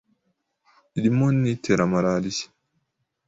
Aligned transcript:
irimo 0.97 1.25
n'itera 1.39 1.83
malaria– 1.93 2.47